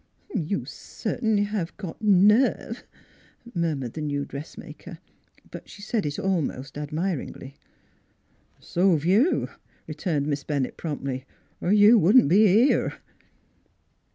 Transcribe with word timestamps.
"You 0.49 0.61
cert'nly 0.65 1.43
have 1.45 1.77
got 1.77 2.01
nerve" 2.01 2.87
murmured 3.53 3.93
the 3.93 4.01
new 4.01 4.25
dressmaker; 4.25 4.97
but 5.51 5.69
she 5.69 5.83
said 5.83 6.07
it 6.07 6.17
almost 6.17 6.73
admir 6.73 7.17
ingly." 7.23 7.53
So 8.71 8.97
've 8.97 9.05
you," 9.05 9.49
returned 9.85 10.25
Miss 10.25 10.43
Bennett 10.43 10.75
promptly," 10.75 11.27
er 11.61 11.71
you 11.71 11.99
wouldn't 11.99 12.29
be 12.29 12.47
here." 12.47 12.95